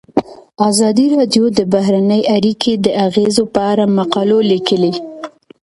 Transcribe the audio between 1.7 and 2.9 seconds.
بهرنۍ اړیکې د